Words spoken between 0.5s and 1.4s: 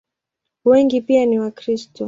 Wengi pia ni